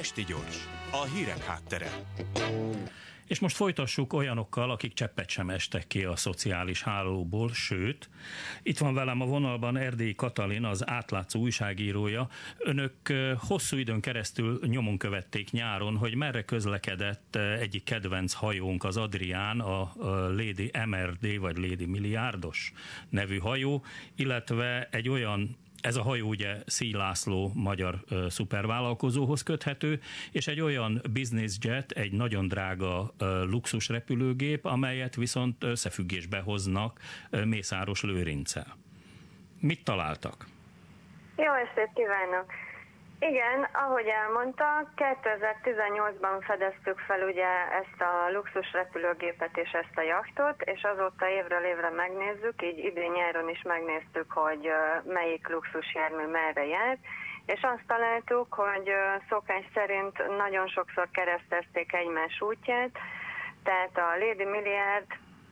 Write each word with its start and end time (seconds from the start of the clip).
Esti 0.00 0.24
gyors, 0.24 0.68
a 0.90 1.04
hírek 1.04 1.44
háttere. 1.44 1.90
És 3.26 3.38
most 3.38 3.56
folytassuk 3.56 4.12
olyanokkal, 4.12 4.70
akik 4.70 4.92
cseppet 4.92 5.28
sem 5.28 5.50
estek 5.50 5.86
ki 5.86 6.04
a 6.04 6.16
szociális 6.16 6.82
hálóból, 6.82 7.52
sőt, 7.52 8.08
itt 8.62 8.78
van 8.78 8.94
velem 8.94 9.20
a 9.20 9.26
vonalban 9.26 9.76
Erdély 9.76 10.14
Katalin, 10.14 10.64
az 10.64 10.88
átlátszó 10.88 11.40
újságírója. 11.40 12.28
Önök 12.58 12.92
hosszú 13.38 13.76
időn 13.76 14.00
keresztül 14.00 14.60
nyomon 14.66 14.98
követték 14.98 15.50
nyáron, 15.50 15.96
hogy 15.96 16.14
merre 16.14 16.44
közlekedett 16.44 17.36
egyik 17.36 17.84
kedvenc 17.84 18.32
hajónk, 18.32 18.84
az 18.84 18.96
Adrián, 18.96 19.60
a 19.60 19.92
Lady 20.28 20.70
MRD, 20.86 21.38
vagy 21.38 21.56
Lady 21.56 21.86
Milliárdos 21.86 22.72
nevű 23.08 23.38
hajó, 23.38 23.84
illetve 24.14 24.88
egy 24.90 25.08
olyan 25.08 25.56
ez 25.86 25.96
a 25.96 26.02
hajó 26.02 26.28
ugye 26.28 26.56
Szíj 26.66 26.92
László 26.92 27.50
magyar 27.54 27.94
ö, 28.08 28.26
szupervállalkozóhoz 28.28 29.42
köthető, 29.42 30.00
és 30.32 30.46
egy 30.46 30.60
olyan 30.60 31.02
business 31.12 31.56
jet, 31.60 31.90
egy 31.90 32.12
nagyon 32.12 32.48
drága 32.48 33.12
ö, 33.18 33.44
luxus 33.44 33.88
repülőgép, 33.88 34.64
amelyet 34.64 35.14
viszont 35.14 35.64
összefüggésbe 35.64 36.38
hoznak 36.38 37.00
ö, 37.30 37.44
Mészáros 37.44 38.02
Lőrincel. 38.02 38.76
Mit 39.60 39.84
találtak? 39.84 40.46
Jó 41.36 41.52
estét 41.52 41.90
kívánok! 41.94 42.52
Igen, 43.18 43.68
ahogy 43.72 44.06
elmondta, 44.06 44.90
2018-ban 44.96 46.36
fedeztük 46.40 46.98
fel 46.98 47.22
ugye 47.22 47.48
ezt 47.82 48.00
a 48.00 48.30
luxus 48.32 48.72
repülőgépet 48.72 49.56
és 49.56 49.70
ezt 49.70 49.98
a 49.98 50.02
jachtot, 50.02 50.62
és 50.62 50.82
azóta 50.82 51.28
évről 51.28 51.64
évre 51.64 51.90
megnézzük, 51.90 52.62
így 52.62 52.78
idén 52.78 53.10
nyáron 53.10 53.48
is 53.48 53.62
megnéztük, 53.62 54.32
hogy 54.32 54.70
melyik 55.04 55.48
luxus 55.48 55.94
jármű 55.94 56.26
merre 56.26 56.66
jár, 56.66 56.98
és 57.46 57.60
azt 57.62 57.86
találtuk, 57.86 58.54
hogy 58.54 58.90
szokás 59.28 59.64
szerint 59.74 60.36
nagyon 60.36 60.68
sokszor 60.68 61.08
keresztezték 61.10 61.92
egymás 61.92 62.40
útját, 62.40 62.90
tehát 63.62 63.96
a 63.98 64.18
Lady 64.18 64.44
Milliard 64.44 65.06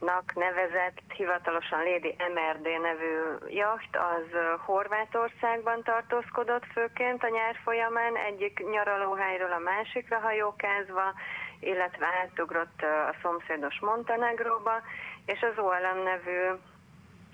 nak 0.00 0.34
nevezett 0.34 1.00
hivatalosan 1.16 1.82
Lady 1.82 2.16
MRD 2.34 2.80
nevű 2.80 3.14
jacht, 3.48 3.96
az 3.96 4.26
Horvátországban 4.66 5.82
tartózkodott 5.82 6.64
főként 6.72 7.22
a 7.22 7.28
nyár 7.28 7.56
folyamán, 7.64 8.16
egyik 8.16 8.64
nyaralóhelyről 8.70 9.52
a 9.52 9.58
másikra 9.58 10.18
hajókázva, 10.18 11.14
illetve 11.60 12.06
átugrott 12.22 12.82
a 12.82 13.14
szomszédos 13.22 13.80
Montenegróba, 13.80 14.82
és 15.26 15.40
az 15.40 15.58
OLM 15.64 16.02
nevű 16.02 16.58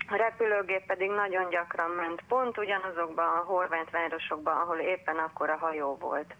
a 0.07 0.15
repülőgép 0.15 0.85
pedig 0.85 1.09
nagyon 1.09 1.49
gyakran 1.49 1.89
ment 1.89 2.23
pont 2.27 2.57
ugyanazokban 2.57 3.25
a 3.25 3.43
horvát 3.45 3.89
városokban, 3.91 4.57
ahol 4.57 4.77
éppen 4.77 5.17
akkor 5.17 5.49
a 5.49 5.57
hajó 5.57 5.97
volt. 5.99 6.35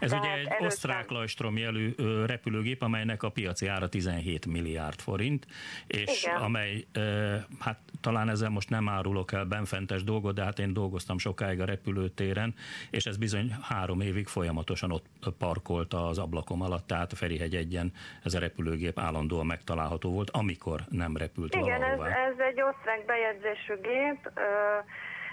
Ez 0.00 0.10
Tehát 0.10 0.24
ugye 0.24 0.34
egy 0.34 0.46
először... 0.46 0.66
osztrák 0.66 1.10
lajstrom 1.10 1.56
jelű 1.56 1.94
repülőgép, 2.26 2.82
amelynek 2.82 3.22
a 3.22 3.30
piaci 3.30 3.66
ára 3.66 3.88
17 3.88 4.46
milliárd 4.46 5.00
forint, 5.00 5.46
és 5.86 6.22
Igen. 6.22 6.36
amely, 6.36 6.84
hát 7.60 7.78
talán 8.00 8.28
ezzel 8.28 8.50
most 8.50 8.70
nem 8.70 8.88
árulok 8.88 9.32
el 9.32 9.44
benfentes 9.44 10.04
dolgot, 10.04 10.34
de 10.34 10.44
hát 10.44 10.58
én 10.58 10.72
dolgoztam 10.72 11.18
sokáig 11.18 11.60
a 11.60 11.64
repülőtéren, 11.64 12.54
és 12.90 13.04
ez 13.04 13.16
bizony 13.16 13.54
három 13.62 14.00
évig 14.00 14.26
folyamatosan 14.26 14.92
ott 14.92 15.06
parkolt 15.38 15.94
az 15.94 16.18
ablakom 16.18 16.62
alatt, 16.62 16.86
tehát 16.86 17.12
Ferihegy 17.12 17.54
egyen 17.54 17.92
ez 18.24 18.34
a 18.34 18.38
repülőgép 18.38 18.98
állandóan 18.98 19.46
megtalálható 19.46 20.10
volt, 20.12 20.30
amikor 20.30 20.80
nem 20.88 21.16
repült 21.16 21.54
Igen, 21.54 21.82
ez, 21.82 21.98
ez 22.00 22.38
egy 22.38 22.60
osztrák 22.62 23.04
bejegyzésű 23.10 23.74
gép, 23.74 24.20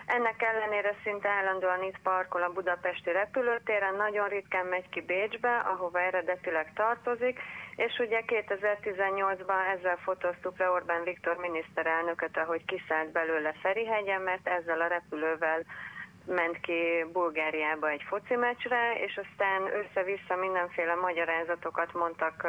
ennek 0.06 0.42
ellenére 0.42 0.94
szinte 1.04 1.30
állandóan 1.30 1.84
itt 1.84 2.00
parkol 2.04 2.44
a 2.44 2.54
budapesti 2.54 3.12
repülőtéren, 3.12 3.96
nagyon 3.96 4.28
ritkán 4.28 4.66
megy 4.66 4.90
ki 4.90 5.02
Bécsbe, 5.02 5.58
ahova 5.58 6.00
eredetileg 6.00 6.74
tartozik, 6.74 7.40
és 7.76 8.00
ugye 8.00 8.22
2018-ban 8.28 9.62
ezzel 9.76 9.98
fotóztuk 9.98 10.58
le 10.58 10.70
Orbán 10.70 11.04
Viktor 11.04 11.38
miniszterelnököt, 11.38 12.38
ahogy 12.38 12.66
kiszállt 12.66 13.12
belőle 13.12 13.54
Ferihegyen, 13.62 14.22
mert 14.22 14.48
ezzel 14.48 14.82
a 14.82 14.88
repülővel 14.88 15.62
ment 16.28 16.60
ki 16.60 17.06
Bulgáriába 17.12 17.90
egy 17.90 18.04
foci 18.08 18.36
meccsre, 18.36 18.94
és 19.06 19.20
aztán 19.24 19.62
össze-vissza 19.62 20.36
mindenféle 20.36 20.96
magyarázatokat 20.96 21.94
mondtak 21.94 22.48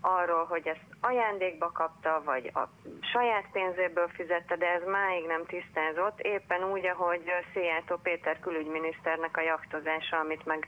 arról, 0.00 0.44
hogy 0.44 0.66
ezt 0.66 0.86
ajándékba 1.00 1.70
kapta, 1.72 2.22
vagy 2.24 2.50
a 2.54 2.68
saját 3.12 3.46
pénzéből 3.52 4.08
fizette, 4.08 4.56
de 4.56 4.66
ez 4.66 4.82
máig 4.86 5.26
nem 5.26 5.44
tisztázott, 5.46 6.20
éppen 6.20 6.62
úgy, 6.72 6.86
ahogy 6.86 7.22
Szijjártó 7.52 7.96
Péter 8.02 8.40
külügyminiszternek 8.40 9.36
a 9.36 9.40
jaktozása, 9.40 10.18
amit 10.18 10.44
meg 10.44 10.66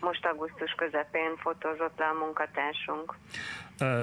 most 0.00 0.26
augusztus 0.26 0.72
közepén 0.72 1.36
fotózott 1.36 1.98
le 1.98 2.06
a 2.06 2.18
munkatársunk. 2.24 3.14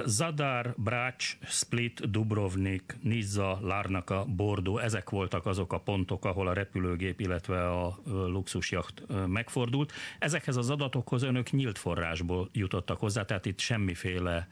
Zadar, 0.04 0.74
Brács, 0.76 1.36
Split, 1.42 2.10
Dubrovnik, 2.10 2.96
Nizza, 3.02 3.58
Larnaka, 3.62 4.24
Bordeaux, 4.24 4.82
ezek 4.82 5.10
voltak 5.10 5.46
azok 5.46 5.72
a 5.72 5.80
pontok, 5.80 6.24
ahol 6.24 6.46
a 6.46 6.52
repülőgép, 6.52 7.20
illetve 7.20 7.70
a 7.70 7.95
luxusjacht 8.06 9.02
megfordult. 9.26 9.92
Ezekhez 10.18 10.56
az 10.56 10.70
adatokhoz 10.70 11.22
önök 11.22 11.50
nyílt 11.50 11.78
forrásból 11.78 12.48
jutottak 12.52 12.98
hozzá, 12.98 13.24
tehát 13.24 13.46
itt 13.46 13.58
semmiféle 13.58 14.48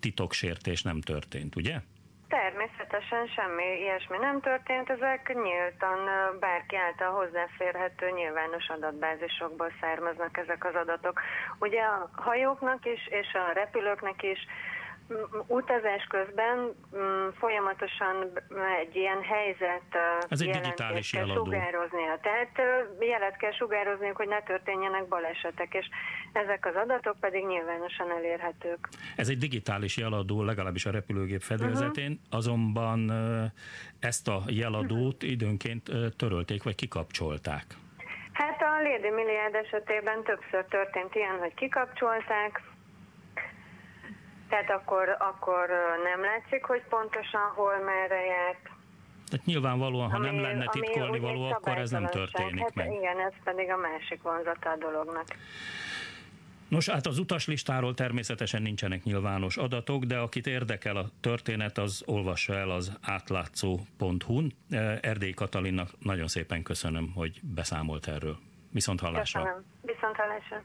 titoksértés 0.00 0.82
nem 0.82 1.00
történt, 1.00 1.56
ugye? 1.56 1.80
Természetesen 2.28 3.26
semmi 3.26 3.64
ilyesmi 3.80 4.16
nem 4.16 4.40
történt, 4.40 4.90
ezek 4.90 5.34
nyíltan 5.42 5.98
bárki 6.40 6.76
által 6.76 7.10
hozzáférhető 7.10 8.10
nyilvános 8.10 8.68
adatbázisokból 8.68 9.72
származnak 9.80 10.38
ezek 10.38 10.64
az 10.64 10.74
adatok. 10.74 11.20
Ugye 11.58 11.80
a 11.80 12.10
hajóknak 12.12 12.86
is 12.86 13.06
és 13.06 13.26
a 13.34 13.52
repülőknek 13.52 14.22
is 14.22 14.38
utazás 15.46 16.04
közben 16.08 16.56
mm, 16.96 17.28
folyamatosan 17.38 18.32
egy 18.80 18.96
ilyen 18.96 19.22
helyzet 19.22 19.88
Ez 20.28 20.40
egy 20.40 20.50
digitális 20.50 21.12
jeladó. 21.12 21.44
sugároznia. 21.44 22.18
Tehát 22.22 22.52
jelet 23.00 23.36
kell 23.36 23.52
sugározniuk, 23.52 24.16
hogy 24.16 24.28
ne 24.28 24.42
történjenek 24.42 25.08
balesetek, 25.08 25.74
és 25.74 25.86
ezek 26.32 26.66
az 26.66 26.74
adatok 26.74 27.16
pedig 27.20 27.44
nyilvánosan 27.46 28.10
elérhetők. 28.10 28.88
Ez 29.16 29.28
egy 29.28 29.38
digitális 29.38 29.96
jeladó, 29.96 30.42
legalábbis 30.42 30.86
a 30.86 30.90
repülőgép 30.90 31.40
fedélzetén, 31.40 32.10
uh-huh. 32.10 32.38
azonban 32.38 33.12
ezt 34.00 34.28
a 34.28 34.42
jeladót 34.46 35.22
időnként 35.22 35.90
törölték, 36.16 36.62
vagy 36.62 36.74
kikapcsolták. 36.74 37.64
Hát 38.32 38.62
a 38.62 38.82
Lady 38.82 39.10
Milliárd 39.10 39.54
esetében 39.54 40.22
többször 40.22 40.64
történt 40.64 41.14
ilyen, 41.14 41.38
hogy 41.38 41.54
kikapcsolták, 41.54 42.62
tehát 44.52 44.70
akkor, 44.70 45.16
akkor 45.18 45.68
nem 46.02 46.20
látszik, 46.20 46.64
hogy 46.64 46.82
pontosan 46.88 47.50
hol 47.54 47.76
merre 47.84 48.24
járt. 48.24 48.62
Tehát 49.28 49.46
nyilvánvalóan, 49.46 50.10
ha 50.10 50.16
ami, 50.16 50.26
nem 50.26 50.40
lenne 50.40 50.66
titkolni 50.66 51.18
való, 51.18 51.44
akkor 51.44 51.78
ez 51.78 51.90
nem 51.90 52.06
történik 52.06 52.62
hát 52.62 52.74
meg. 52.74 52.92
Igen, 52.92 53.20
ez 53.20 53.32
pedig 53.44 53.70
a 53.70 53.76
másik 53.76 54.22
vonzata 54.22 54.70
a 54.70 54.76
dolognak. 54.76 55.24
Nos, 56.68 56.88
hát 56.88 57.06
az 57.06 57.18
utaslistáról 57.18 57.94
természetesen 57.94 58.62
nincsenek 58.62 59.02
nyilvános 59.02 59.56
adatok, 59.56 60.04
de 60.04 60.18
akit 60.18 60.46
érdekel 60.46 60.96
a 60.96 61.04
történet, 61.20 61.78
az 61.78 62.02
olvassa 62.06 62.54
el 62.54 62.70
az 62.70 62.92
átlátszó.hu-n. 63.02 64.52
Erdély 65.00 65.32
Katalinnak 65.32 65.88
nagyon 65.98 66.26
szépen 66.26 66.62
köszönöm, 66.62 67.12
hogy 67.14 67.40
beszámolt 67.42 68.08
erről. 68.08 68.36
Viszont 68.70 69.00
hallásra. 69.00 69.42
Köszönöm. 69.42 69.64
Viszont 69.82 70.16
hallásra. 70.16 70.62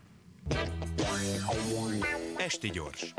Esti 2.38 2.69
gyors. 2.69 3.13